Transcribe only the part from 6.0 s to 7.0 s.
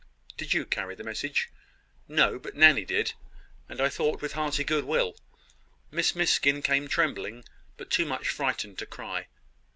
Miskin came